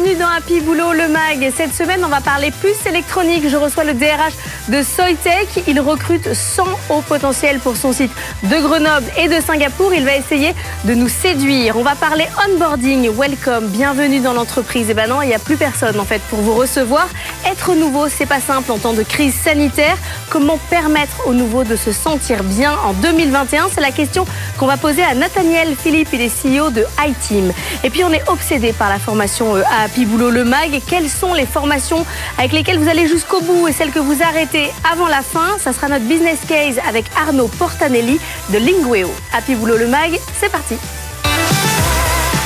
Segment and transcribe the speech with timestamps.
[0.00, 1.52] Bienvenue dans Happy Boulot, le MAG.
[1.56, 3.48] Cette semaine, on va parler plus électronique.
[3.48, 4.34] Je reçois le DRH
[4.68, 5.64] de Soitec.
[5.66, 8.12] Il recrute 100 hauts potentiels pour son site
[8.44, 9.92] de Grenoble et de Singapour.
[9.94, 10.54] Il va essayer
[10.84, 11.76] de nous séduire.
[11.76, 14.88] On va parler onboarding, welcome, bienvenue dans l'entreprise.
[14.88, 17.08] Et eh ben non, il n'y a plus personne en fait pour vous recevoir.
[17.50, 19.96] Être nouveau, c'est pas simple en temps de crise sanitaire.
[20.30, 24.26] Comment permettre aux nouveaux de se sentir bien en 2021 C'est la question
[24.58, 27.52] qu'on va poser à Nathaniel Philippe, il est CEO de iTeam.
[27.82, 30.82] Et puis on est obsédé par la formation euh, à Happy Boulot Le Mag.
[30.86, 32.04] Quelles sont les formations
[32.36, 35.56] avec lesquelles vous allez jusqu'au bout et celles que vous arrêtez avant la fin?
[35.58, 38.20] Ça sera notre business case avec Arnaud Portanelli
[38.50, 39.10] de Lingueo.
[39.32, 40.74] Happy Boulot Le Mag, c'est parti.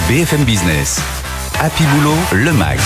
[0.09, 1.01] BFM Business.
[1.61, 2.79] Happy Boulot Le Mag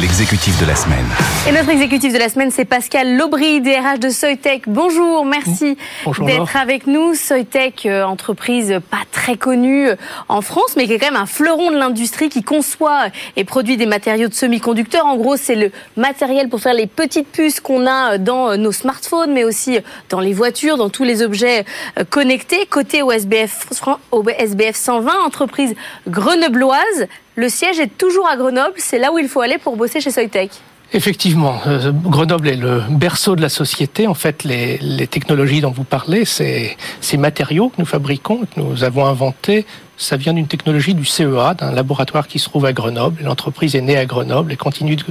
[0.00, 1.04] l'exécutif de la semaine.
[1.46, 4.62] Et notre exécutif de la semaine, c'est Pascal Lobry, DRH de Soitec.
[4.66, 5.76] Bonjour, merci
[6.20, 7.14] d'être avec nous.
[7.14, 9.96] Soitec, euh, entreprise pas très connue euh,
[10.28, 13.76] en France, mais qui est quand même un fleuron de l'industrie qui conçoit et produit
[13.76, 15.04] des matériaux de semi-conducteurs.
[15.04, 19.32] En gros, c'est le matériel pour faire les petites puces qu'on a dans nos smartphones,
[19.32, 21.66] mais aussi dans les voitures, dans tous les objets
[21.98, 22.64] euh, connectés.
[22.64, 23.66] Côté OSBF,
[24.10, 25.74] OSBF 120, entreprise
[26.08, 27.08] grenobloise.
[27.34, 30.10] Le siège est toujours à Grenoble, c'est là où il faut aller pour bosser chez
[30.10, 30.50] Soitec.
[30.94, 34.06] Effectivement, euh, Grenoble est le berceau de la société.
[34.06, 38.84] En fait, les, technologies dont vous parlez, ces, ces matériaux que nous fabriquons, que nous
[38.84, 39.64] avons inventés,
[39.96, 43.22] ça vient d'une technologie du CEA, d'un laboratoire qui se trouve à Grenoble.
[43.22, 45.04] L'entreprise est née à Grenoble et continue de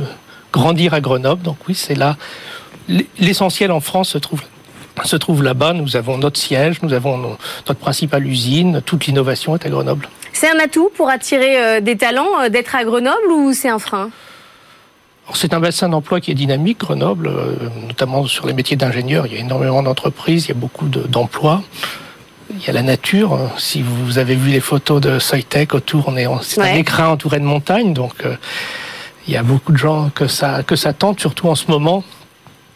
[0.54, 1.42] grandir à Grenoble.
[1.42, 2.18] Donc oui, c'est là.
[3.18, 4.42] L'essentiel en France se trouve
[5.04, 5.74] se trouve là-bas.
[5.74, 10.08] Nous avons notre siège, nous avons notre principale usine, toute l'innovation est à Grenoble.
[10.34, 13.80] C'est un atout pour attirer euh, des talents euh, d'être à Grenoble ou c'est un
[13.80, 14.10] frein?
[15.34, 17.56] C'est un bassin d'emploi qui est dynamique, Grenoble, euh,
[17.88, 19.28] notamment sur les métiers d'ingénieur.
[19.28, 21.64] Il y a énormément d'entreprises, il y a beaucoup d'emplois.
[22.50, 23.40] il y a la nature.
[23.58, 27.94] Si vous avez vu les photos de Soitec autour, c'est un écrin entouré de montagnes.
[27.94, 28.16] Donc,
[29.28, 32.04] il y a beaucoup de gens que ça, que ça tente, surtout en ce moment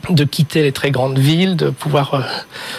[0.10, 2.22] de quitter les très grandes villes, de pouvoir euh,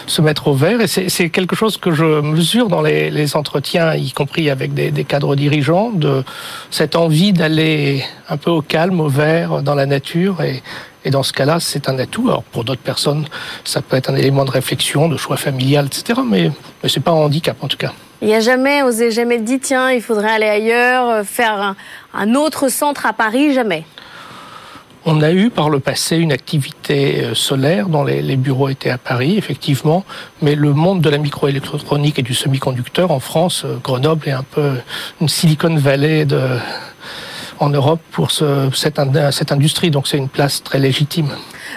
[0.07, 0.81] se mettre au vert.
[0.81, 5.37] Et c'est quelque chose que je mesure dans les, entretiens, y compris avec des, cadres
[5.37, 6.25] dirigeants, de
[6.71, 10.43] cette envie d'aller un peu au calme, au vert, dans la nature.
[10.43, 10.63] Et,
[11.11, 12.27] dans ce cas-là, c'est un atout.
[12.27, 13.27] Alors pour d'autres personnes,
[13.63, 16.21] ça peut être un élément de réflexion, de choix familial, etc.
[16.29, 16.51] Mais,
[16.83, 17.93] mais c'est pas un handicap en tout cas.
[18.23, 21.75] Il n'y a jamais, osé jamais dit, tiens, il faudrait aller ailleurs, euh, faire
[22.15, 23.85] un autre centre à Paris, jamais.
[25.09, 28.99] On a eu par le passé une activité euh, solaire dont les, bureaux étaient à
[28.99, 30.05] Paris, effectivement,
[30.43, 34.43] mais le monde de la microélectronique et du semi-conducteur en France, euh, Grenoble est un
[34.43, 34.73] peu
[35.21, 36.41] une Silicon Valley de,
[37.61, 39.01] en Europe pour ce, cette,
[39.31, 41.29] cette industrie, donc c'est une place très légitime.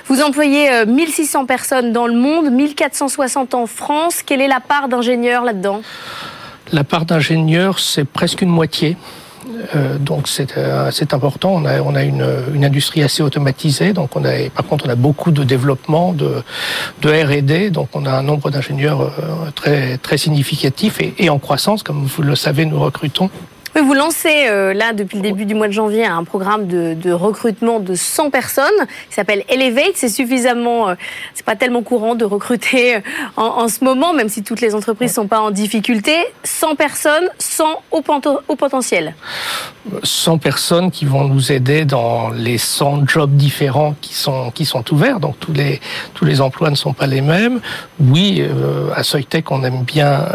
[0.07, 4.23] Vous employez 1600 euh, personnes dans le monde, 1460 en France.
[4.25, 5.83] Quelle est la part d'ingénieurs là-dedans?
[6.71, 8.97] La part d'ingénieurs, c'est presque une moitié.
[9.75, 10.27] Euh, donc
[10.57, 11.51] euh, c'est important.
[11.53, 13.93] On a, une, une, industrie assez automatisée.
[13.93, 16.43] Donc on a, par contre, on a beaucoup de développement, de,
[17.01, 17.69] de R&D.
[17.69, 22.21] Donc on a un nombre d'ingénieurs euh, très très significatif et en croissance, comme vous
[22.21, 23.29] le savez, nous recrutons
[23.75, 27.79] vous lancez euh, là depuis le début du mois de janvier un programme de, recrutement
[27.79, 28.65] de 100 personnes
[29.09, 29.93] qui s'appelle Elevate.
[29.95, 30.95] C'est suffisamment, euh,
[31.33, 32.99] c'est pas tellement courant de recruter euh,
[33.35, 36.13] en, ce moment, même si toutes les entreprises sont pas en difficulté.
[36.43, 38.03] 100 personnes, 100 au,
[38.47, 39.15] au potentiel.
[40.03, 44.83] 100 personnes qui vont nous aider dans les 100 jobs différents qui sont qui sont
[44.93, 45.19] ouverts.
[45.19, 45.79] Donc tous les
[46.13, 47.59] tous les emplois ne sont pas les mêmes.
[47.99, 48.43] Oui,
[48.95, 50.25] à Soitec, on aime bien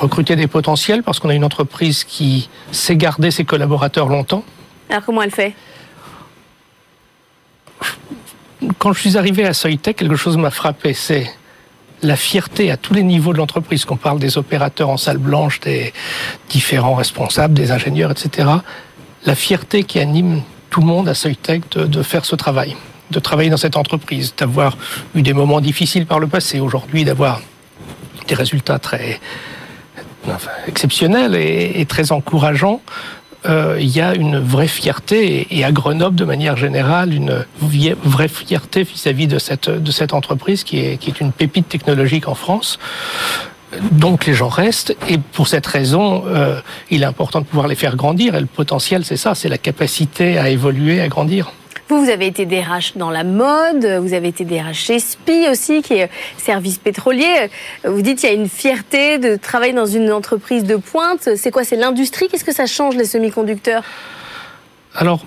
[0.00, 4.44] recruter des potentiels parce qu'on a une entreprise qui sait garder ses collaborateurs longtemps.
[4.88, 5.54] Alors comment elle fait?
[8.78, 11.30] Quand je suis arrivé à Soitec, quelque chose m'a frappé, c'est
[12.02, 15.60] la fierté à tous les niveaux de l'entreprise, qu'on parle des opérateurs en salle blanche,
[15.60, 15.92] des
[16.48, 18.48] différents responsables, des ingénieurs, etc.
[19.26, 22.76] La fierté qui anime tout le monde à Soitec de, de faire ce travail,
[23.10, 24.76] de travailler dans cette entreprise, d'avoir
[25.14, 27.40] eu des moments difficiles par le passé, aujourd'hui d'avoir
[28.28, 29.20] des résultats très
[30.66, 32.80] exceptionnel et, très encourageant.
[33.46, 38.28] Euh, il y a une vraie fierté, et, à Grenoble, de manière générale, une vraie
[38.28, 42.34] fierté vis-à-vis de cette, de cette entreprise qui est, qui est une pépite technologique en
[42.34, 42.78] France.
[43.92, 47.76] Donc les gens restent et pour cette raison, euh, il est important de pouvoir les
[47.76, 51.52] faire grandir et le potentiel c'est ça, c'est la capacité à évoluer, à grandir.
[51.90, 55.82] Vous, vous avez été DRH dans la mode, vous avez été DRH chez SPI aussi,
[55.82, 56.08] qui est
[56.38, 57.50] service pétrolier.
[57.82, 61.30] Vous dites qu'il y a une fierté de travailler dans une entreprise de pointe.
[61.34, 62.28] C'est quoi C'est l'industrie?
[62.28, 63.82] Qu'est-ce que ça change les semi-conducteurs?
[64.94, 65.24] Alors,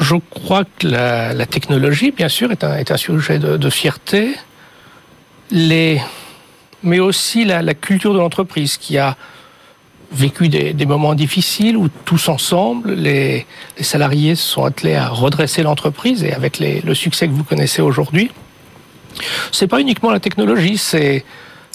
[0.00, 4.36] je crois que la, technologie, bien sûr, est un, sujet de, fierté,
[5.52, 6.00] mais
[6.98, 9.18] aussi la, culture de l'entreprise qui a
[10.12, 13.46] vécu des, moments difficiles où tous ensemble, les,
[13.80, 18.30] salariés se sont attelés à redresser l'entreprise et avec le succès que vous connaissez aujourd'hui.
[19.52, 21.24] C'est pas uniquement la technologie, c'est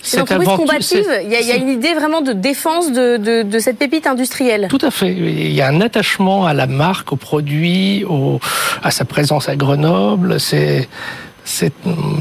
[0.04, 1.06] c'est l'entreprise combative.
[1.24, 4.68] Il y, a, une idée vraiment de défense de, cette pépite industrielle.
[4.70, 5.12] Tout à fait.
[5.14, 8.04] Il y a un attachement à la marque, au produit,
[8.82, 10.40] à sa présence à Grenoble.
[10.40, 10.88] C'est
[11.44, 11.74] c'est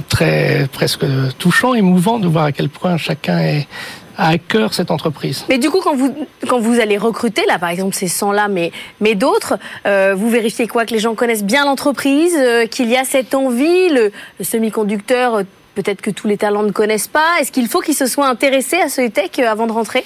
[0.08, 1.04] très presque
[1.38, 3.68] touchant, émouvant de voir à quel point chacun est
[4.16, 5.44] à cœur cette entreprise.
[5.48, 6.14] Mais du coup, quand vous,
[6.48, 10.66] quand vous allez recruter, là par exemple ces 100-là, mais, mais d'autres, euh, vous vérifiez
[10.66, 10.84] quoi?
[10.86, 15.42] Que les gens connaissent bien l'entreprise, euh, qu'il y a cette envie, le, le semi-conducteur
[15.74, 17.40] peut-être que tous les talents ne connaissent pas.
[17.40, 20.04] Est-ce qu'il faut qu'ils se soient intéressés à ce tech euh, avant de rentrer?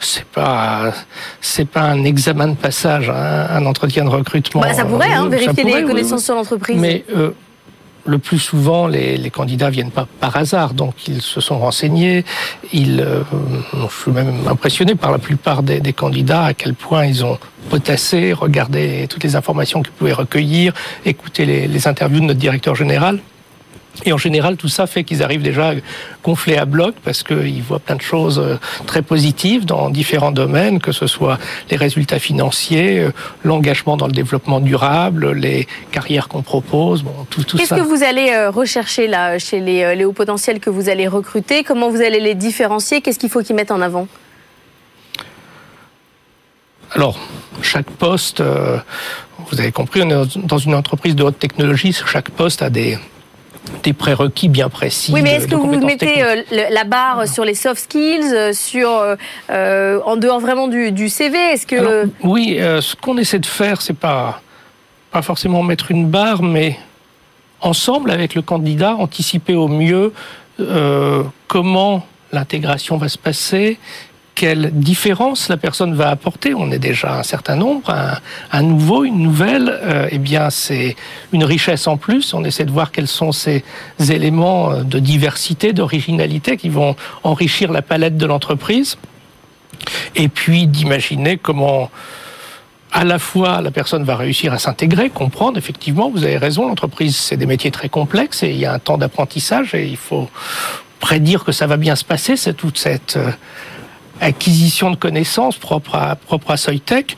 [0.00, 0.92] C'est pas
[1.40, 4.60] c'est pas un examen de passage, hein, un entretien de recrutement.
[4.60, 6.76] Bah, ça pourrait, hein, vérifier les connaissances sur l'entreprise.
[6.76, 7.30] Mais euh,
[8.04, 12.24] le plus souvent, les, les, candidats viennent pas par hasard, donc ils se sont renseignés.
[12.72, 13.22] Ils, euh,
[13.74, 17.38] je suis même impressionné par la plupart des, des, candidats à quel point ils ont
[17.70, 20.72] potassé, regardé toutes les informations qu'ils pouvaient recueillir,
[21.04, 23.20] écouté les, les interviews de notre directeur général.
[24.04, 25.74] Et en général, tout ça fait qu'ils arrivent déjà
[26.24, 28.56] gonflés à bloc parce qu'ils voient plein de choses euh,
[28.86, 31.38] très positives dans différents domaines, que ce soit
[31.70, 33.12] les résultats financiers, euh,
[33.44, 37.62] l'engagement dans le développement durable, les carrières qu'on propose, bon, tout, tout ça.
[37.62, 41.06] Qu'est-ce que vous allez euh, rechercher là chez les, les hauts potentiels que vous allez
[41.06, 41.62] recruter?
[41.62, 43.02] Comment vous allez les différencier?
[43.02, 44.08] Qu'est-ce qu'il faut qu'ils mettent en avant?
[46.92, 47.18] Alors,
[47.62, 52.60] chaque poste, vous avez compris, on est dans une entreprise de haute technologie, chaque poste
[52.60, 52.98] a des,
[53.82, 55.12] des prérequis bien précis.
[55.12, 58.90] Oui, mais est-ce que vous mettez euh, la barre sur les soft skills, euh, sur
[59.50, 63.96] euh, en dehors vraiment du, CV Est-ce que oui, ce qu'on essaie de faire, c'est
[63.96, 64.40] pas
[65.10, 66.78] pas forcément mettre une barre, mais
[67.60, 70.12] ensemble avec le candidat, anticiper au mieux
[71.48, 73.78] comment l'intégration va se passer,
[74.34, 76.54] quelle différence la personne va apporter.
[76.54, 77.94] On est déjà un certain nombre,
[78.50, 79.68] un, nouveau, une nouvelle.
[79.68, 80.96] Euh, eh bien, c'est
[81.32, 82.34] une richesse en plus.
[82.34, 83.62] On essaie de voir quels sont ces
[84.10, 88.96] éléments de diversité, d'originalité qui vont enrichir la palette de l'entreprise.
[90.14, 91.90] Et puis d'imaginer comment
[92.92, 97.16] à la fois la personne va réussir à s'intégrer, comprendre, effectivement, vous avez raison, l'entreprise,
[97.16, 100.28] c'est des métiers très complexes et il y a un temps d'apprentissage et il faut
[101.00, 103.30] prédire que ça va bien se passer, c'est toute cette euh,
[104.22, 107.16] acquisition de connaissances propre à, propre à Soitec,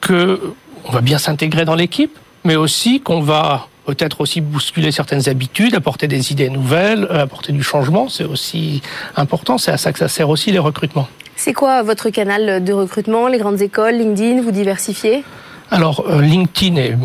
[0.00, 0.40] que
[0.86, 5.74] on va bien s'intégrer dans l'équipe, mais aussi qu'on va peut-être aussi bousculer certaines habitudes,
[5.74, 8.82] apporter des idées nouvelles, euh, apporter du changement, c'est aussi
[9.16, 11.08] important, c'est à ça que ça sert aussi les recrutements.
[11.36, 15.24] C'est quoi votre canal de recrutement, les grandes écoles, LinkedIn, vous diversifiez?
[15.72, 16.98] Alors, euh, LinkedIn est,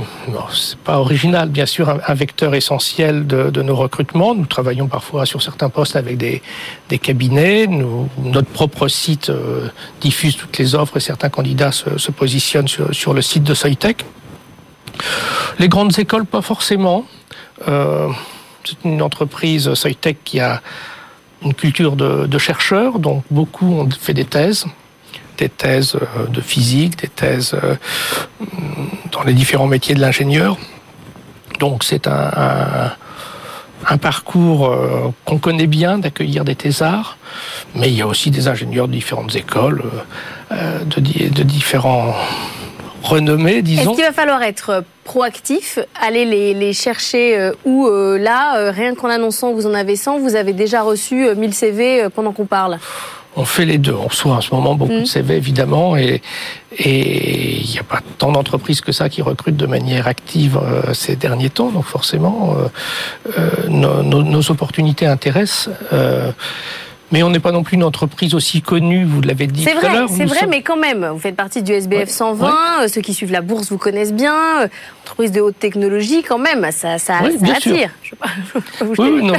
[0.52, 4.34] c'est pas original, bien sûr, un, vecteur essentiel de, nos recrutements.
[4.34, 6.42] Nous travaillons parfois sur certains postes avec des,
[6.98, 7.68] cabinets.
[7.68, 9.68] Notre propre site euh,
[10.02, 14.04] diffuse toutes les offres et certains candidats se, positionnent sur, le site de Soitec.
[15.60, 17.06] Les grandes écoles, pas forcément.
[17.68, 18.10] Euh,
[18.64, 20.64] c'est une entreprise Soitec qui a
[21.44, 24.66] une culture de, de chercheurs, donc beaucoup ont fait des thèses
[25.38, 27.76] des thèses euh, de physique, des thèses euh,
[29.12, 30.58] dans les différents métiers de l'ingénieur.
[31.60, 32.92] Donc c'est un,
[33.88, 37.18] un, parcours euh, qu'on connaît bien d'accueillir des thésards,
[37.76, 39.84] mais il y a aussi des ingénieurs de différentes écoles,
[40.52, 42.14] de, de différents
[43.04, 43.92] renommées, disons.
[43.92, 49.52] Est-ce qu'il va falloir être proactif, aller les, les chercher ou là, rien qu'en annonçant
[49.52, 52.80] que vous en avez 100, vous avez déjà reçu 1000 CV pendant qu'on parle?
[53.36, 53.94] On fait les deux.
[53.94, 55.06] On reçoit en ce moment beaucoup de mm.
[55.06, 56.22] CV, évidemment, et
[56.80, 61.16] il n'y a pas tant d'entreprises que ça qui recrutent de manière active euh, ces
[61.16, 61.70] derniers temps.
[61.70, 62.68] Donc forcément, euh,
[63.38, 65.70] euh, nos, opportunités intéressent.
[67.12, 69.88] Mais on n'est pas non plus une entreprise aussi connue, vous l'avez dit tout vrai,
[69.88, 70.10] à l'heure.
[70.10, 73.42] C'est vrai, mais quand même, vous faites partie du SBF 120, ceux qui suivent la
[73.42, 74.68] bourse vous connaissent bien,
[75.06, 77.92] entreprise de haute technologie quand même, ça, ça, attire.
[78.98, 79.36] oui, non,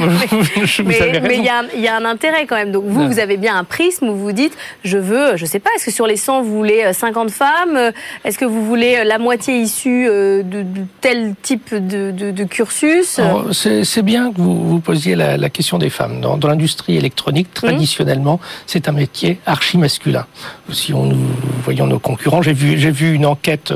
[0.85, 0.99] mais
[1.35, 2.71] il y, y, a un intérêt quand même.
[2.71, 5.69] Donc vous, vous avez bien un prisme où vous dites, je veux, je sais pas,
[5.75, 7.91] est-ce que sur les 100, vous voulez 50 euh, femmes euh,
[8.23, 12.43] Est-ce que vous voulez euh, la moitié issue de, de tel type de, de, de
[12.45, 13.19] cursus
[13.51, 16.21] C'est bien que vous, vous posiez la, la, question des femmes.
[16.21, 20.25] Dans, dans l'industrie électronique, traditionnellement, c'est un métier archi-masculin.
[20.71, 21.17] Si on nous
[21.63, 23.73] voyons nos concurrents, j'ai vu, j'ai vu une enquête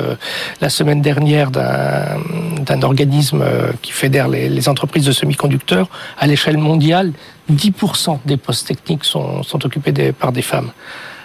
[0.62, 2.18] la semaine dernière d'un
[2.62, 5.88] d'un organisme euh, qui fédère les, entreprises de semi-conducteurs,
[6.20, 7.12] à l'échelle mondiale,
[7.52, 10.72] 10% des postes techniques sont, occupés par des femmes.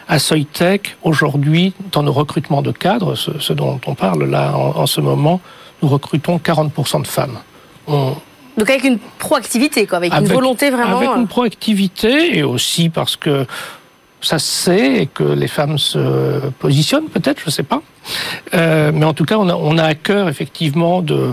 [0.09, 5.01] à Soitec, aujourd'hui, dans nos recrutements de cadres, ce, dont on parle là en, ce
[5.01, 5.41] moment,
[5.83, 7.39] nous recrutons 40% de femmes.
[8.57, 10.99] Donc avec une proactivité, quoi, avec, une volonté vraiment.
[10.99, 13.47] Avec une proactivité et aussi parce que
[14.23, 17.83] ça se sait et que les femmes se positionnent peut-être, je ne sais pas.
[18.55, 21.33] Euh, mais en tout cas, on a, on a à cœur effectivement de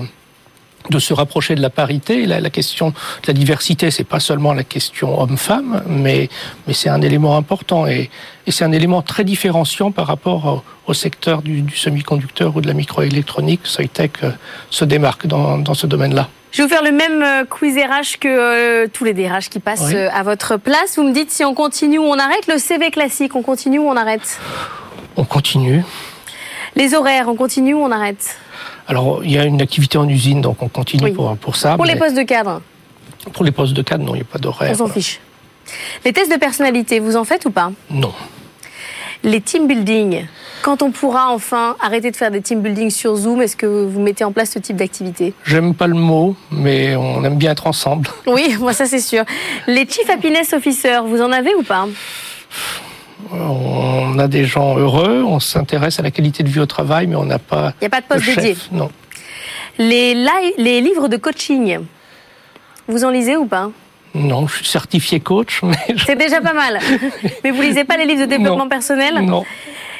[0.90, 2.26] de se rapprocher de la parité.
[2.26, 2.96] La, la question de
[3.28, 6.30] la diversité, c'est pas seulement la question homme-femme, mais,
[6.68, 8.10] mais c'est un élément important et,
[8.48, 12.68] et c'est un élément très différenciant par rapport au, secteur du, du semi-conducteur ou de
[12.68, 13.62] la microélectronique.
[13.64, 14.32] Soitec euh,
[14.70, 16.30] se démarque dans, dans ce domaine-là.
[16.54, 19.60] Je vais vous faire le même euh, quiz RH que euh, tous les DRH qui
[19.60, 20.98] passent à votre place.
[20.98, 22.46] Vous me dites si on continue ou on arrête.
[22.48, 24.40] Le CV classique, on continue ou on arrête
[25.18, 25.84] On continue.
[26.76, 28.38] Les horaires, on continue ou on arrête
[28.88, 31.76] alors, il y a une activité en usine, donc on continue pour, pour ça.
[31.76, 32.62] Pour les postes de cadre
[33.32, 34.72] Pour les postes de cadre, non, il n'y a pas d'horaire.
[34.74, 35.22] On s'en fiche.
[36.04, 38.14] Les tests de personnalité, vous en faites ou pas Non.
[39.24, 40.26] Les team building,
[40.64, 44.00] quand on pourra enfin arrêter de faire des team building sur Zoom, est-ce que vous
[44.00, 45.34] mettez en place ce type d'activité?
[45.46, 48.10] J'aime pas le mot, mais on aime bien être ensemble.
[48.26, 49.26] Oui, moi ça c'est sûr.
[49.68, 51.88] Les Chief Happiness Officers, vous en avez ou pas?
[53.32, 57.16] On a des gens heureux, on s'intéresse à la qualité de vie au travail, mais
[57.16, 57.74] on n'a pas.
[57.82, 58.58] Il n'y a pas de poste dédié.
[58.72, 58.90] Non.
[59.78, 60.16] Les,
[60.58, 61.80] les livres de coaching,
[62.88, 63.70] vous en lisez ou pas?
[64.16, 65.62] Non, je suis certifié coach.
[66.06, 66.80] C'est déjà pas mal.
[67.44, 69.16] mais vous lisez pas les livres de développement personnel?
[69.22, 69.44] Non.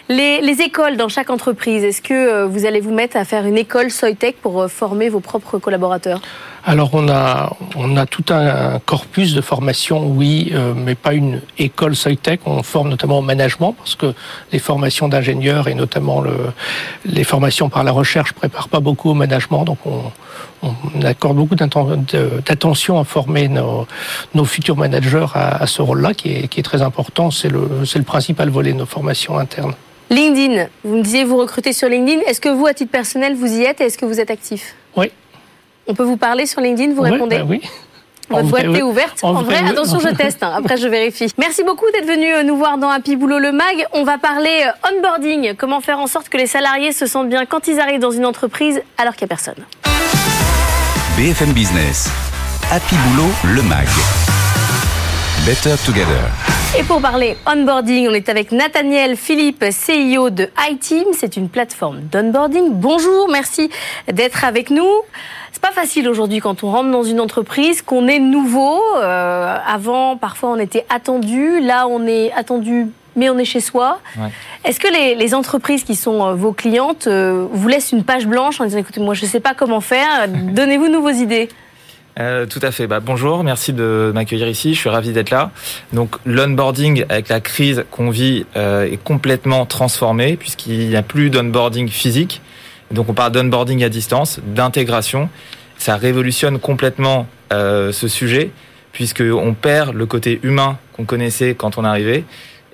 [0.10, 3.46] Les, les, écoles dans chaque entreprise, est-ce que euh, vous allez vous mettre à faire
[3.46, 6.20] une école Soitec pour euh, former vos propres collaborateurs?
[6.66, 11.96] Alors on a on tout un corpus de formation, oui, euh, mais pas une école
[11.96, 12.42] Soitec.
[12.46, 14.14] On forme notamment au management parce que
[14.52, 16.34] les formations d'ingénieurs et notamment le,
[17.06, 20.02] les formations par la recherche préparent pas beaucoup au management, donc on,
[21.04, 23.86] accorde beaucoup d'attention à former nos,
[24.46, 27.32] futurs managers à, ce rôle-là, qui est, très important.
[27.32, 29.74] C'est le principal volet de nos formations internes.
[30.10, 32.22] LinkedIn, vous me disiez vous recrutez sur LinkedIn.
[32.28, 34.76] Est-ce que vous, à titre personnel, vous y êtes et est-ce que vous êtes actif?
[34.96, 35.12] Oui.
[35.88, 37.38] On peut vous parler sur LinkedIn, vous répondez?
[37.38, 37.62] bah Oui.
[38.30, 39.24] Votre boîte est ouverte.
[39.24, 40.44] En, vrai, attention, je teste.
[40.44, 40.54] Hein.
[40.56, 41.32] Après, je vérifie.
[41.38, 43.86] Merci beaucoup d'être venu euh, nous voir dans Happy Boulot le Mag.
[43.92, 45.56] On va parler euh, onboarding.
[45.56, 48.26] Comment faire en sorte que les salariés se sentent bien quand ils arrivent dans une
[48.26, 49.66] entreprise alors qu'il n'y a personne?
[51.18, 52.10] BFM Business.
[52.72, 53.88] Happy Boulot le Mag.
[55.46, 56.63] Better Together.
[56.76, 61.06] Et pour parler onboarding, on est avec Nathaniel Philippe, CEO de iTeam.
[61.14, 62.72] C'est une plateforme d'onboarding.
[62.72, 63.70] Bonjour, merci
[64.12, 64.90] d'être avec nous.
[65.52, 68.82] C'est pas facile aujourd'hui quand on rentre dans une entreprise, qu'on est nouveau.
[68.96, 71.60] Euh, avant, parfois, on était attendu.
[71.60, 74.00] Là, on est attendu mais on est chez soi.
[74.66, 78.60] Est-ce que les, entreprises qui sont euh, vos clientes euh, vous laissent une page blanche
[78.60, 81.50] en disant écoutez, moi je ne sais pas comment faire, donnez-vous de nouveaux idées
[82.20, 82.86] euh, tout à fait.
[82.86, 84.74] Bah, bonjour, merci de m'accueillir ici.
[84.74, 85.52] Je suis ravi d'être là.
[85.94, 91.30] Donc l'onboarding avec la crise qu'on vit euh, est complètement transformé puisqu'il n'y a plus
[91.30, 92.42] d'onboarding physique.
[92.92, 95.30] Donc on parle d'onboarding à distance, d'intégration.
[95.78, 98.52] Ça révolutionne complètement euh, ce sujet
[98.92, 102.26] puisqu'on perd le côté humain qu'on connaissait quand on arrivait.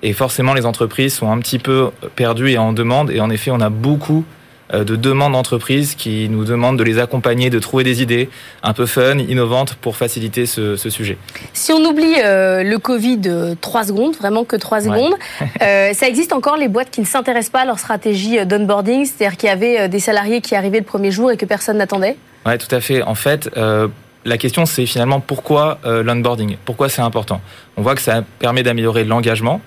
[0.02, 3.10] Et forcément, les entreprises sont un petit peu perdues et en demande.
[3.10, 4.24] Et en effet, on a beaucoup
[4.72, 8.28] de demandes d'entreprises qui nous demandent de les accompagner, de trouver des idées
[8.62, 11.18] un peu fun, innovantes pour faciliter ce, sujet.
[11.52, 15.14] Si on oublie euh, le Covid, euh, trois secondes, vraiment que trois secondes,
[15.60, 19.48] ça existe encore les boîtes qui ne s'intéressent pas à leur stratégie d'onboarding, c'est-à-dire qu'il
[19.48, 22.16] y avait des salariés qui arrivaient le premier jour et que personne n'attendait?
[22.46, 23.02] Oui, tout à fait.
[23.02, 23.50] En fait,
[24.24, 26.56] la question, c'est finalement pourquoi l'onboarding?
[26.64, 27.40] Pourquoi c'est important?
[27.76, 29.60] On voit que ça permet d'améliorer l'engagement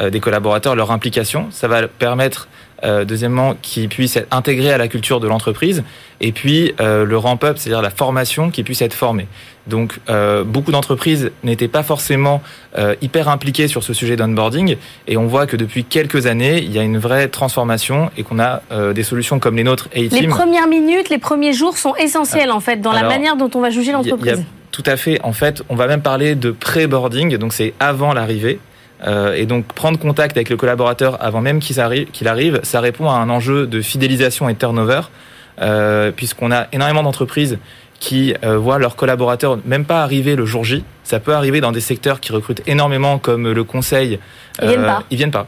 [0.00, 1.48] des collaborateurs, leur implication.
[1.50, 2.48] Ça va permettre
[2.84, 5.82] euh, deuxièmement, qui puisse être intégré à la culture de l'entreprise,
[6.20, 9.26] et puis euh, le ramp-up, c'est-à-dire la formation qui puisse être formée.
[9.66, 12.42] Donc, euh, beaucoup d'entreprises n'étaient pas forcément
[13.02, 14.76] hyper impliquées sur ce sujet d'onboarding,
[15.08, 18.38] et on voit que depuis quelques années, il y a une vraie transformation et qu'on
[18.38, 18.62] a
[18.94, 19.88] des solutions comme les nôtres.
[19.92, 23.50] Et les premières minutes, les premiers jours sont essentiels en fait dans la manière dont
[23.54, 24.44] on va juger l'entreprise.
[24.70, 25.18] Tout à fait.
[25.24, 28.60] En fait, on va même parler de pré-boarding, donc c'est avant l'arrivée.
[29.06, 33.08] Euh, et donc prendre contact avec le collaborateur avant même qu'il arrive, arrive, ça répond
[33.08, 35.02] à un enjeu de fidélisation et turnover,
[35.60, 37.58] euh, puisqu'on a énormément d'entreprises
[38.00, 40.84] qui euh, voient leurs collaborateurs même pas arriver le jour J.
[41.04, 44.18] Ça peut arriver dans des secteurs qui recrutent énormément, comme le conseil.
[44.62, 45.02] Ils viennent pas.
[45.10, 45.46] Ils viennent pas.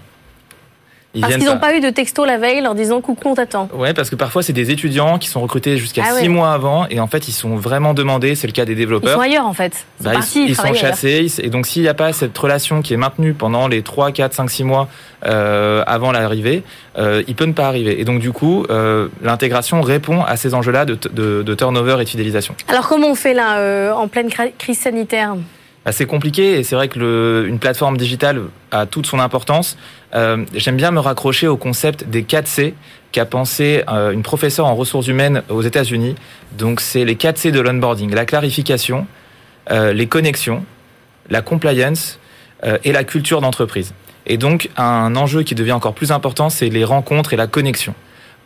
[1.19, 3.69] Parce qu'ils n'ont pas eu de texto la veille leur disant coucou, on t'attend.
[3.75, 6.87] Ouais, parce que parfois c'est des étudiants qui sont recrutés jusqu'à ah six mois avant
[6.89, 8.35] et en fait ils sont vraiment demandés.
[8.35, 9.11] C'est le cas des développeurs.
[9.11, 9.87] Ils sont ailleurs en fait.
[10.01, 12.97] Ils, bah, ils, sont chassés et donc s'il n'y a pas cette relation qui est
[12.97, 14.89] maintenue pendant les 3, 4, 5, 6 mois
[15.27, 16.63] euh, avant l'arrivée,
[16.99, 18.01] euh, il peut ne pas arriver.
[18.01, 22.05] Et donc du coup, euh, l'intégration répond à ces enjeux-là de, de, de, turnover et
[22.05, 22.55] de fidélisation.
[22.69, 25.37] Alors comment on fait là euh, en pleine crise sanitaire?
[25.91, 29.79] C'est compliqué et c'est vrai que le, une plateforme digitale a toute son importance.
[30.15, 32.75] Euh, J'aime bien me raccrocher au concept des 4 C
[33.13, 36.17] qu'a pensé euh, une professeure en ressources humaines aux États-Unis.
[36.59, 39.07] Donc c'est les 4 C de l'onboarding la clarification,
[39.71, 40.65] euh, les connexions,
[41.29, 42.19] la compliance
[42.85, 43.95] et la culture d'entreprise.
[44.27, 47.95] Et donc un enjeu qui devient encore plus important, c'est les rencontres et la connexion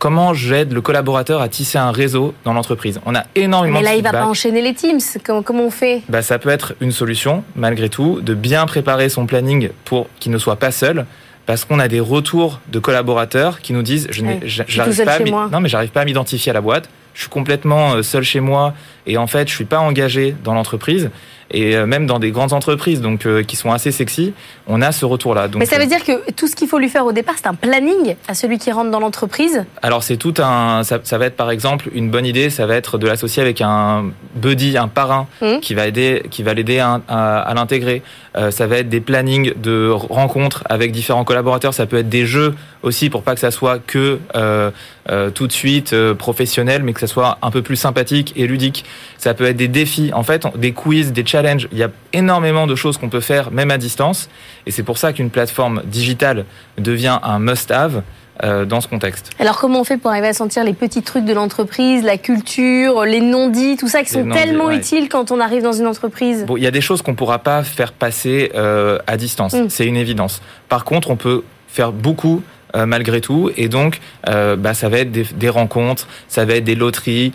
[0.05, 2.99] comment j'aide le collaborateur à tisser un réseau dans l'entreprise.
[3.07, 4.99] On a énormément Mais là, de il va pas enchaîner les Teams.
[5.23, 6.03] Comment, comment on fait?
[6.09, 10.31] Bah, ça peut être une solution, malgré tout, de bien préparer son planning pour qu'il
[10.31, 11.07] ne soit pas seul.
[11.47, 15.49] Parce qu'on a des retours de collaborateurs qui nous disent je Ouais, j'arrive pas à
[15.49, 18.39] non mais j'arrive pas à m'identifier à la boîte je suis complètement euh, seul chez
[18.39, 18.73] moi
[19.05, 21.11] et en fait je suis pas engagé dans l'entreprise
[21.55, 24.33] et euh, même dans des grandes entreprises donc euh, qui sont assez sexy
[24.67, 26.67] on a ce retour là donc Mais ça euh, veut dire que tout ce qu'il
[26.67, 29.63] faut lui faire au départ, c'est un planning à celui qui rentre dans l'entreprise.
[29.81, 32.75] Alors c'est tout un, ça, ça va être par exemple une bonne idée, ça va
[32.75, 35.59] être de l'associer avec un buddy, un parrain Mhm.
[35.61, 38.01] qui va aider, qui va l'aider à, à- à l'intégrer.
[38.37, 41.73] Euh, ça va être des plannings de rencontres avec différents collaborateurs.
[41.73, 44.71] Ça peut être des jeux aussi pour pas que ça soit que euh,
[45.09, 48.45] euh, tout de suite euh, professionnel, mais que ça soit un peu plus sympathique et
[48.47, 48.83] ludique.
[49.17, 51.44] Ça peut être des défis, en fait, des quiz, des challenges.
[51.71, 54.29] Il y a énormément de choses qu'on peut faire même à distance,
[54.65, 56.45] et c'est pour ça qu'une plateforme digitale
[56.77, 58.01] devient un must-have.
[58.43, 59.29] euh, dans ce contexte.
[59.39, 63.05] Alors comment on fait pour arriver à sentir les petits trucs de l'entreprise, la culture,
[63.05, 64.75] les non-dits, tout ça qui sont tellement ouais.
[64.75, 66.43] utiles quand on arrive dans une entreprise?
[66.45, 69.69] Bon, il y a des choses qu'on pourra pas faire passer euh, à distance, Mm.
[69.69, 70.41] c'est une évidence.
[70.67, 72.41] Par contre, on peut faire beaucoup
[72.85, 76.63] malgré tout, et donc euh, bah, ça va être des, des rencontres, ça va être
[76.63, 77.31] des loteries,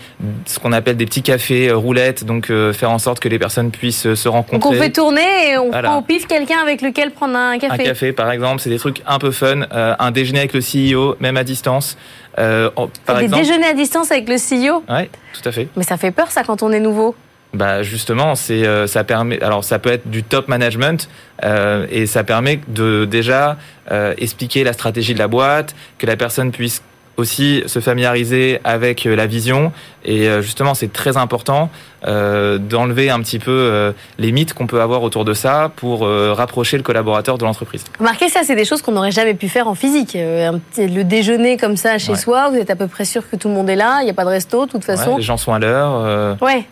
[0.47, 3.39] ce qu'on appelle des petits cafés euh, roulettes, donc euh, faire en sorte que les
[3.39, 4.69] personnes puissent euh, se Donc rencontrer.
[4.79, 5.89] on fait tourner et on Voilà.
[5.91, 7.85] prend au pif quelqu'un avec lequel prendre un un café.
[7.85, 9.63] café, par exemple, c'est des trucs un peu fun.
[9.73, 11.97] Euh, un déjeuner avec le CEO, même à distance.
[12.39, 12.71] Euh,
[13.07, 14.83] par des exemple, déjeuners à distance avec le CEO.
[14.89, 15.69] ouais, tout à fait.
[15.77, 17.15] Mais ça fait peur ça quand on est nouveau.
[17.53, 19.43] Bah justement, c'est euh, ça permet.
[19.43, 21.09] Alors ça peut être du top management
[21.45, 23.57] euh, et ça permet de déjà
[23.91, 26.83] euh, expliquer la stratégie de la boîte, que la personne puisse
[27.17, 29.73] aussi se familiariser avec euh, la vision
[30.07, 31.69] et euh, justement c'est très important
[32.07, 36.07] euh, d'enlever un petit peu euh, les mythes qu'on peut avoir autour de ça pour
[36.07, 37.85] euh, rapprocher le collaborateur de l'entreprise.
[37.99, 40.17] Remarquez ça, c'est des choses qu'on n'aurait jamais pu faire en physique.
[40.17, 42.17] Un petit- le déjeuner comme ça chez Ouais.
[42.19, 44.11] soi, vous êtes à peu près sûr que tout le monde est là, il n'y
[44.11, 45.17] a pas de resto de toute Ouais, façon.
[45.19, 45.93] les gens sont à l'heure.
[45.97, 46.65] euh, Ouais.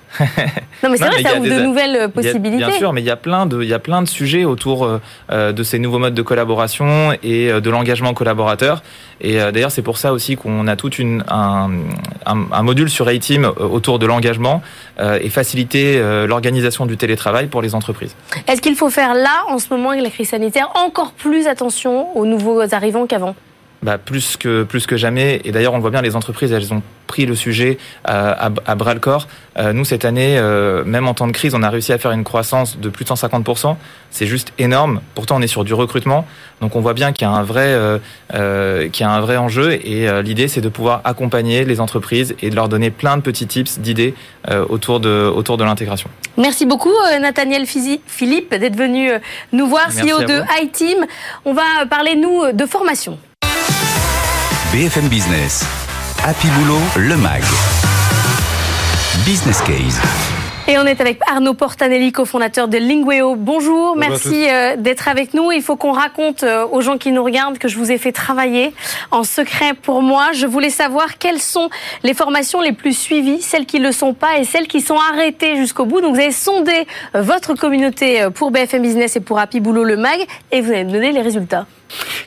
[0.83, 2.57] Non mais c'est vrai, mais ça ouvre des- de nouvelles euh, a- possibilités.
[2.57, 4.85] bien sûr, mais il y a plein de, il y a plein de sujets autour
[4.85, 8.83] euh, euh, de ces nouveaux modes de collaboration et euh, de l'engagement collaborateur.
[9.21, 10.90] Et euh, d'ailleurs, c'est pour ça aussi qu'on a tout
[11.29, 11.71] un,
[12.27, 14.62] un, un module sur A-Team autour de l'engagement
[15.01, 18.14] et faciliter l'organisation du télétravail pour les entreprises.
[18.47, 22.16] Est-ce qu'il faut faire là, en ce moment, avec la crise sanitaire, encore plus attention
[22.16, 23.35] aux nouveaux arrivants qu'avant?
[23.83, 25.40] Bah, plus que plus que jamais.
[25.44, 26.83] Et d'ailleurs, on le voit bien, les entreprises, elles ont
[27.18, 27.78] pris le sujet
[28.09, 29.26] euh, à, à bras le corps.
[29.59, 32.12] Euh, nous, cette année, euh, même en temps de crise, on a réussi à faire
[32.12, 33.74] une croissance de plus de 150%.
[34.12, 35.00] C'est juste énorme.
[35.16, 36.24] Pourtant, on est sur du recrutement,
[36.61, 37.98] donc on voit bien qu'il y a un vrai, euh,
[38.35, 39.72] euh, qu'il y a un vrai enjeu.
[39.85, 43.22] Et euh, l'idée, c'est de pouvoir accompagner les entreprises et de leur donner plein de
[43.22, 44.14] petits tips, d'idées
[44.48, 46.09] euh, autour de autour de l'intégration.
[46.37, 49.11] Merci beaucoup, euh, Nathaniel Fizi- Philippe, d'être venu
[49.52, 51.04] nous voir, Merci CEO de iTeam.
[51.44, 53.18] On va parler, nous, de formation.
[54.72, 55.64] BFM Business.
[56.24, 57.42] Happy Boulot, le MAG.
[59.24, 60.00] Business Case.
[60.66, 63.37] Et on est avec Arnaud Portanelli, cofondateur de Lingueo.
[63.37, 65.50] Bonjour, Bonjour merci euh, d'être avec nous.
[65.52, 68.12] Il faut qu'on raconte euh, aux gens qui nous regardent que je vous ai fait
[68.12, 68.74] travailler
[69.11, 70.33] en secret pour moi.
[70.35, 71.70] Je voulais savoir quelles sont
[72.02, 74.98] les formations les plus suivies, celles qui ne le sont pas et celles qui sont
[75.12, 76.00] arrêtées jusqu'au bout.
[76.00, 79.96] Donc vous avez sondé euh, votre communauté pour BFM Business et pour Happy Boulot le
[79.96, 80.18] Mag
[80.52, 81.66] et vous allez me donner les résultats.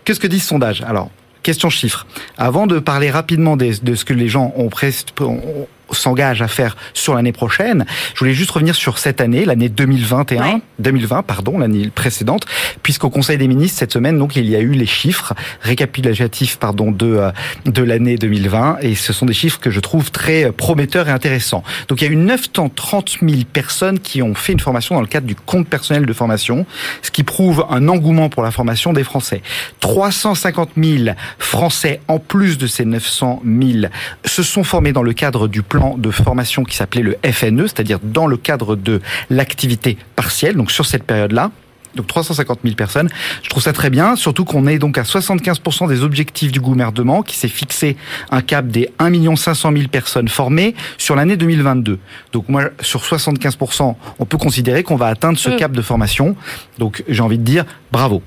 [0.06, 0.82] Qu'est-ce que dit ce sondage?
[0.82, 1.10] Alors,
[1.44, 2.06] question chiffre.
[2.38, 6.76] Avant de parler rapidement de ce que les gens ont pres- ont- s'engagent à faire
[6.94, 10.62] sur l'année prochaine, je voulais juste revenir sur cette année, l'année 2021, Ouais.
[10.80, 12.46] 2020, pardon, l'année précédente,
[12.84, 16.92] puisqu'au Conseil des ministres cette semaine, donc il y a eu les chiffres récapitulatifs, pardon,
[16.92, 17.32] de euh,
[17.66, 21.12] de l'année 2020, et ce sont des chiffres que je trouve très euh, prometteurs et
[21.12, 21.64] intéressants.
[21.88, 25.08] Donc il y a eu 930 000 personnes qui ont fait une formation dans le
[25.08, 26.66] cadre du compte personnel de formation,
[27.02, 29.42] ce qui prouve un engouement pour la formation des Français.
[29.80, 33.88] 350 000 Français, en plus de ces 900 000,
[34.26, 38.00] se sont formés dans le cadre du plan de formation qui s'appelait le FNE, c'est-à-dire
[38.04, 41.52] dans le cadre de l'activité partielle, donc sur cette période-là.
[41.96, 43.10] Donc 350 000 personnes.
[43.44, 47.22] Je trouve ça très bien, surtout qu'on est donc à 75% des objectifs du gouvernement
[47.22, 47.98] qui s'est fixé
[48.32, 52.00] un cap des 1 500 000 personnes formées sur l'année 2022.
[52.32, 55.56] Donc moi, sur 75%, on peut considérer qu'on va atteindre ce Mm.
[55.58, 56.38] cap de formation.
[56.78, 58.24] Donc j'ai envie de dire bravo.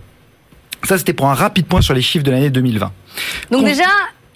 [0.83, 2.93] Ça, c'était pour un rapide point sur les chiffres de l'année 2020.
[3.51, 3.85] Donc Con- déjà,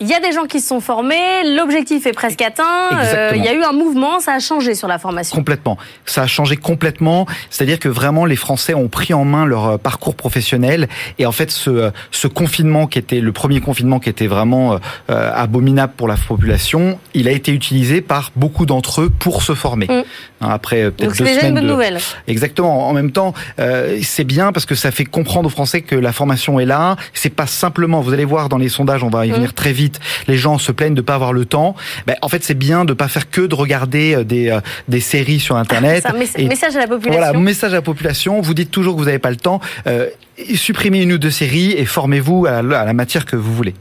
[0.00, 1.16] il y a des gens qui se sont formés,
[1.56, 4.87] l'objectif est presque atteint, euh, il y a eu un mouvement, ça a changé sur
[4.88, 5.37] la formation.
[5.37, 5.76] Complètement.
[6.06, 7.26] Ça a changé complètement.
[7.50, 11.32] C'est-à-dire que vraiment les Français ont pris en main leur euh, parcours professionnel et en
[11.32, 14.78] fait ce, euh, ce confinement qui était le premier confinement qui était vraiment euh,
[15.11, 19.54] euh, abominable pour la population, il a été utilisé par beaucoup d'entre eux pour se
[19.54, 19.87] former.
[19.87, 20.02] Mm.
[20.40, 21.98] Hein, Après peut-être Donc deux c'est déjà une semaines bonne de, nouvelle.
[22.28, 22.88] Exactement.
[22.88, 26.12] En même temps, euh, c'est bien parce que ça fait comprendre aux Français que la
[26.12, 26.96] formation est là.
[27.14, 28.00] C'est pas simplement.
[28.00, 29.34] Vous allez voir dans les sondages, on va y Mm.
[29.34, 29.88] venir très vite.
[30.27, 31.74] Les gens se plaignent de pas avoir le temps.
[32.07, 35.01] Ben, en fait, c'est bien de pas faire que de regarder euh, des euh, des
[35.01, 36.05] séries sur Internet.
[36.07, 37.20] C'est un message à la population.
[37.22, 38.40] voilà, message à la population.
[38.40, 39.61] Vous dites toujours que vous n'avez pas le temps.
[39.87, 40.09] Euh,
[40.55, 43.74] supprimez une ou deux séries et formez-vous à la, à la matière que vous voulez.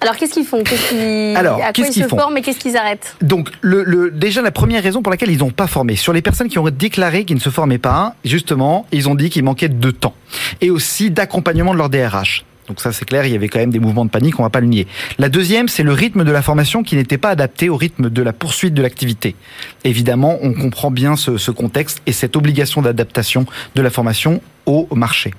[0.00, 0.62] Alors qu'est-ce qu'ils font?
[0.62, 2.16] Qu'est-ce qu'ils- Alors, À quoi ils se font?
[2.18, 3.16] forment et qu'est-ce qu'ils arrêtent?
[3.20, 6.22] Donc, le, le, déjà, la première raison pour laquelle ils n'ont pas formé, sur les
[6.22, 9.68] personnes qui ont déclaré qu'ils ne se formaient pas, justement, ils ont dit qu'il manquait
[9.68, 10.14] de temps
[10.60, 12.44] et aussi d'accompagnement de leur DRH.
[12.68, 14.50] Donc ça c'est clair, il y avait quand même des mouvements de panique, on va
[14.50, 14.86] pas le nier.
[15.18, 18.22] La deuxième, c'est le rythme de la formation qui n'était pas adapté au rythme de
[18.22, 19.34] la poursuite de l'activité.
[19.84, 24.94] Évidemment, on comprend bien ce, ce contexte et cette obligation d'adaptation de la formation au
[24.94, 25.34] marché.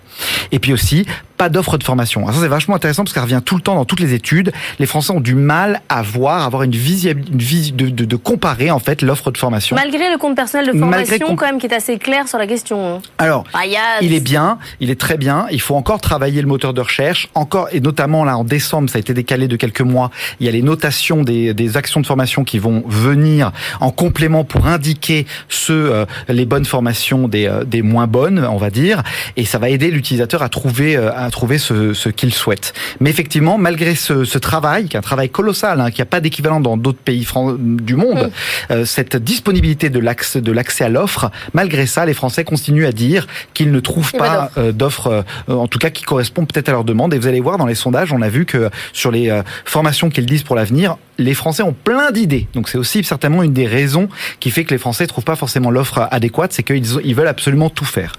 [0.52, 1.06] Et puis aussi,
[1.38, 2.22] pas d'offre de formation.
[2.24, 4.14] Alors ça c'est vachement intéressant parce que ça revient tout le temps dans toutes les
[4.14, 4.52] études.
[4.80, 8.04] Les Français ont du mal à voir, à avoir une vision, une vis- de, de,
[8.04, 9.76] de comparer en fait l'offre de formation.
[9.78, 12.96] Malgré le compte personnel de formation, quand même, qui est assez clair sur la question.
[12.98, 13.02] hein.
[13.20, 15.46] Alors, Ah, il y a- il est bien, il est très bien.
[15.52, 18.98] Il faut encore travailler le moteur de recherche, encore et notamment là en décembre, ça
[18.98, 20.12] a été décalé de quelques mois.
[20.42, 24.44] Il y a les notations des, des actions de formation qui vont venir en complément
[24.44, 29.04] pour indiquer ce euh, les bonnes formations des, euh, des moins bonnes, on va dire,
[29.38, 32.74] et ça va aider l'utilisateur à trouver euh, à trouver ce, ce qu'il souhaite.
[33.00, 36.22] Mais effectivement, malgré ce, ce travail, qui est un travail colossal, hein, qui n'a pas
[36.22, 37.28] d'équivalent dans d'autres pays
[37.58, 38.32] du monde,
[38.72, 42.92] euh, cette disponibilité de l'accès de l'accès à l'offre, malgré ça, les Français continuent à
[42.92, 46.70] dire qu'ils ne trouvent Il pas euh, d'offres, euh, en tout cas qui correspondent peut-être
[46.70, 47.14] à leur demande.
[47.14, 50.10] Et vous allez voir dans les sondages, on a vu que sur les euh, formations
[50.10, 52.48] qu'ils disent pour l'avenir, les Français ont plein d'idées.
[52.54, 55.70] Donc c'est aussi certainement une des raisons qui fait que les Français trouvent pas forcément
[55.70, 58.14] l'offre adéquate, c'est qu'ils ils veulent absolument tout faire.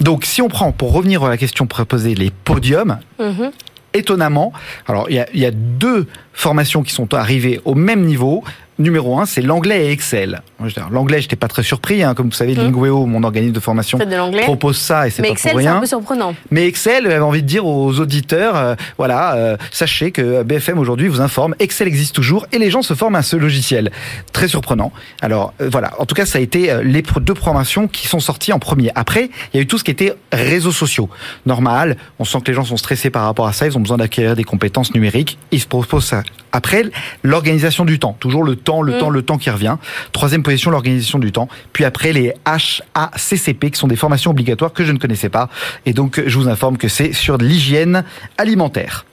[0.00, 3.50] Donc si on prend, pour revenir à la question proposée, les podiums, Mhm.
[3.94, 4.52] étonnamment,
[4.86, 8.44] alors il y a, il y a deux formations qui sont arrivées au même niveau.
[8.78, 10.42] Numéro un, c'est l'anglais et Excel.
[10.90, 12.64] L'anglais, j'étais pas très surpris, hein, comme vous savez, Mhm.
[12.64, 15.66] Lingueo, mon organisme de formation, de propose ça et c'est Mais pas Excel, pour c'est
[15.68, 15.76] rien.
[15.76, 16.34] un peu surprenant.
[16.50, 21.08] Mais Excel, j'avais envie de dire aux auditeurs, euh, voilà, euh, sachez que BFM aujourd'hui
[21.08, 23.90] vous informe, Excel existe toujours et les gens se forment à ce logiciel.
[24.32, 24.92] Très surprenant.
[25.22, 28.52] Alors euh, voilà, en tout cas ça a été les deux programmations qui sont sorties
[28.52, 28.90] en premier.
[28.94, 31.08] Après, il y a eu tout ce qui était réseaux sociaux.
[31.46, 33.96] Normal, on sent que les gens sont stressés par rapport à ça, ils ont besoin
[33.96, 36.22] d'acquérir des compétences numériques, ils se proposent ça.
[36.56, 36.84] Après,
[37.22, 38.98] l'organisation du temps, toujours le temps, le Mm.
[38.98, 39.76] temps, le temps qui revient.
[40.12, 41.48] Troisième position, l'organisation du temps.
[41.74, 45.50] Puis après, les HACCP, qui sont des formations obligatoires que je ne connaissais pas.
[45.84, 48.04] Et donc, je vous informe que c'est sur l'hygiène
[48.38, 49.04] alimentaire.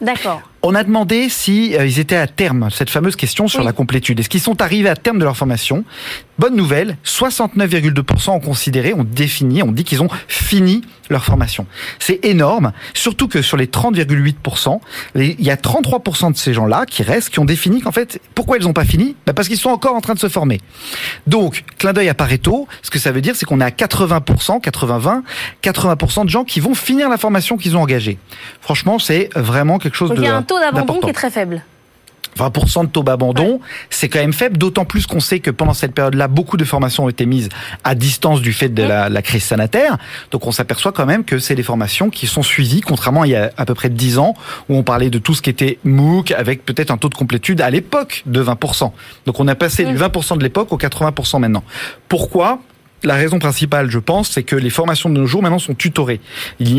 [0.00, 0.42] D'accord.
[0.62, 3.64] On a demandé si euh, ils étaient à terme, cette fameuse question sur Oui.
[3.66, 4.20] la complétude.
[4.20, 5.84] Est-ce qu'ils sont arrivés à terme de leur formation?
[6.38, 11.66] Bonne nouvelle, 69,2% ont considéré, ont défini, ont dit qu'ils ont fini leur formation.
[11.98, 14.80] C'est énorme, surtout que sur les 30,8%,
[15.14, 18.20] les- il y a 33% de ces gens-là qui restent, qui ont défini qu'en fait,
[18.34, 19.16] pourquoi ils n'ont pas fini?
[19.26, 20.60] Bah Parce qu'ils sont encore en train de se former.
[21.26, 24.60] Donc, clin d'œil à Pareto, ce que ça veut dire, c'est qu'on est à 80%,
[24.60, 25.22] 80-20,
[25.62, 28.18] 80% de gens qui vont finir la formation qu'ils ont engagée.
[28.60, 31.62] Franchement, c'est vraiment quelque chose de taux d'abandon qui est très faible.
[32.38, 33.60] 20% de taux d'abandon,
[33.90, 37.04] c'est quand même faible, d'autant plus qu'on sait que pendant cette période-là, beaucoup de formations
[37.04, 37.48] ont été mises
[37.82, 39.98] à distance du fait de la, la crise sanitaire.
[40.30, 43.30] Donc on s'aperçoit quand même que c'est des formations qui sont suivies, contrairement à il
[43.30, 44.34] y a à peu près 10 ans,
[44.68, 47.60] où on parlait de tout ce qui était MOOC, avec peut-être un taux de complétude
[47.60, 48.92] à l'époque de 20%.
[49.26, 51.64] Donc on a passé du 20% de l'époque au 80% maintenant.
[52.08, 52.60] Pourquoi?
[53.02, 56.20] La raison principale, je pense, c'est que les formations de nos jours maintenant sont tutorées.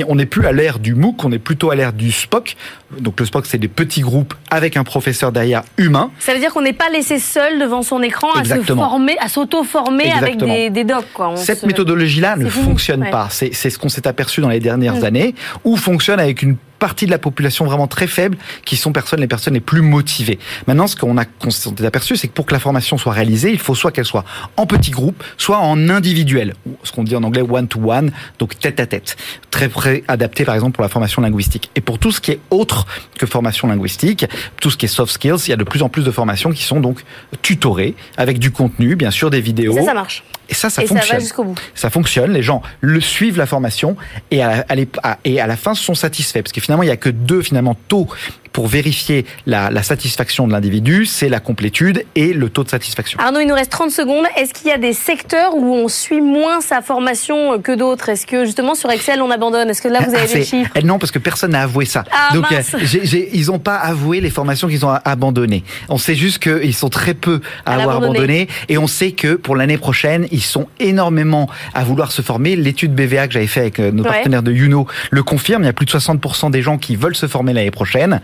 [0.08, 2.56] On n'est plus à l'ère du MOOC, on est plutôt à l'ère du SPOC.
[3.00, 6.12] Donc le SPOC, c'est des petits groupes avec un professeur derrière humain.
[6.20, 9.30] Ça veut dire qu'on n'est pas laissé seul devant son écran à se former, à
[9.30, 11.06] s'auto-former avec des, des docs.
[11.14, 11.34] Quoi.
[11.38, 13.12] Cette se- méthodologie-là ne fonctionne ouais.
[13.12, 13.28] pas.
[13.32, 15.04] C'est c'est ce qu'on s'est aperçu dans les dernières Mm.
[15.06, 19.20] années, ou fonctionne avec une partie de la population vraiment très faible, qui sont personnes,
[19.22, 20.39] les personnes les plus motivées.
[20.67, 23.60] Maintenant, ce qu'on a s'est aperçu, c'est que pour que la formation soit réalisée, il
[23.60, 24.26] faut soit qu'elle soit
[24.58, 28.88] en petits groupes, soit en individuel, ce qu'on dit en anglais one-to-one, donc tête à
[28.88, 29.15] tête,
[29.52, 31.70] très près adapté par exemple pour la formation linguistique.
[31.76, 34.26] Et pour tout ce qui est autre que formation linguistique,
[34.60, 36.52] tout ce qui est soft skills, il y a de plus en plus de formations
[36.52, 37.04] qui sont donc
[37.44, 39.74] tutorées avec du contenu, bien sûr des vidéos.
[39.74, 40.24] Et ça, ça marche.
[40.50, 41.56] Et ça, ça et ça fonctionne va jusqu'au bout.
[41.76, 43.96] ça fonctionne, les gens le suivent la formation
[44.32, 46.92] et à, la- à- et à la fin sont satisfaits parce que finalement il y
[46.92, 48.08] a que deux finalement taux
[48.54, 53.20] pour vérifier la, la satisfaction de l'individu, c'est la complétude et le taux de satisfaction.
[53.20, 54.26] Arnaud, il nous reste 30 secondes.
[54.38, 58.10] Est-ce qu'il y a des secteurs où on suit moins sa formation que d'autres?
[58.10, 59.70] Est-ce que justement sur Excel on abandonne?
[59.70, 60.72] Est-ce que là vous avez Ah, des chiffres?
[60.76, 62.04] eh Non, parce que personne n'a avoué ça.
[62.12, 62.74] Ah, Donc, mince.
[62.76, 65.64] euh, j'ai- ils n'ont pas avoué les formations qu'ils ont abandonnées.
[65.90, 68.48] On sait juste qu'ils sont très peu à, À avoir abandonné.
[68.70, 72.56] Et on sait que pour l'année prochaine, ils sont énormément à vouloir se former.
[72.56, 74.10] L'étude BVA que j'avais fait avec euh, nos Ouais.
[74.10, 75.64] partenaires de Juno le confirme.
[75.64, 78.20] Il y a plus de 60% des gens qui veulent se former l'année prochaine.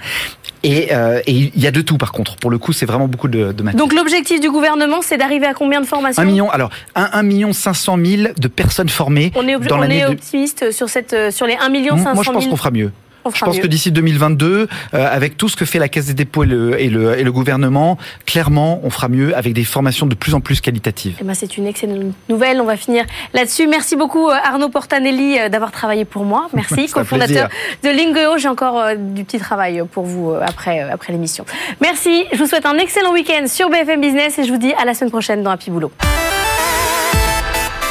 [0.63, 2.35] Et, euh, et il y a de tout, par contre.
[2.37, 3.79] Pour le coup, c'est vraiment beaucoup de, de matière.
[3.81, 7.23] Donc l'objectif du gouvernement, c'est d'arriver à combien de formations Un million, alors, un, un
[7.23, 10.89] million cinq cent mille de personnes formées On est, dans on est de- optimiste sur,
[10.89, 12.91] cette, euh, sur les 1 million 500 000 Moi, je pense qu'on fera mieux.
[13.27, 13.61] On Je pense mieux.
[13.61, 16.81] que d'ici 2022, euh, avec tout ce que fait la Caisse des dépôts et le,
[16.81, 20.39] et, le, et le gouvernement, clairement, on fera mieux avec des formations de plus en
[20.41, 21.15] plus qualitatives.
[21.21, 22.61] Eh ben, c'est une excellente nouvelle.
[22.61, 23.67] On va finir là-dessus.
[23.67, 26.47] Merci beaucoup euh, Arnaud Portanelli euh, d'avoir travaillé pour moi.
[26.53, 27.49] Merci, cofondateur
[27.83, 28.37] de Lingeo.
[28.37, 31.45] J'ai encore euh, du petit travail pour vous euh, après, après l'émission.
[31.81, 32.25] Merci.
[32.33, 34.93] Je vous souhaite un excellent week-end sur BFM Business et je vous dis à la
[34.93, 35.91] semaine prochaine dans Happy Boulot.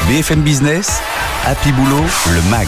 [0.09, 1.01] BFM Business,
[1.45, 2.67] Happy Boulot, le MAG.